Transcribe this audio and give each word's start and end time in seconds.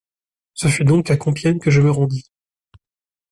Ce 0.55 0.67
fut 0.67 0.83
donc 0.83 1.11
à 1.11 1.15
Compiègne 1.15 1.59
que 1.59 1.69
je 1.69 1.79
me 1.79 1.91
rendis. 1.91 2.31